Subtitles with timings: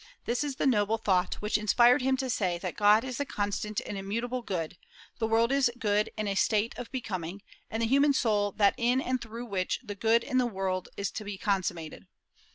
[0.25, 3.79] This is the noble thought which inspired him to say that God is the constant
[3.81, 4.75] and immutable good;
[5.19, 8.99] the world is good in a state of becoming, and the human soul that in
[8.99, 12.07] and through which the good in the world is to be consummated.